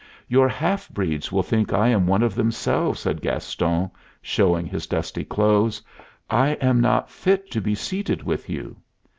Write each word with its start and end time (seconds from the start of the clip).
"Your 0.27 0.49
half 0.49 0.89
breeds 0.89 1.31
will 1.31 1.43
think 1.43 1.71
I 1.71 1.89
am 1.89 2.07
one 2.07 2.23
of 2.23 2.33
themselves," 2.33 3.01
said 3.01 3.21
Gaston, 3.21 3.91
showing 4.19 4.65
his 4.65 4.87
dusty 4.87 5.23
clothes. 5.23 5.79
"I 6.27 6.53
am 6.53 6.79
not 6.81 7.11
fit 7.11 7.51
to 7.51 7.61
be 7.61 7.75
seated 7.75 8.23
with 8.23 8.49
you." 8.49 8.77